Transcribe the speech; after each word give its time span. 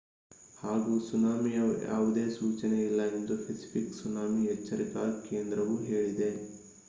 ಹಾಗೂ 0.57 0.93
ಸುನಾಮಿಯ 0.99 1.57
ಯಾವುದೇ 1.83 2.23
ಸೂಚನೆಯಿಲ್ಲ 2.29 3.03
ಎಂದು 3.11 3.35
ಪೆಸಿಫಿಕ್ 3.43 3.93
ಸುನಾಮಿ 3.95 4.43
ಎಚ್ಚರಿಕಾ 4.53 5.03
ಕೇಂದ್ರವು 5.23 5.77
ಹೇಳಿದೆ 5.85 6.31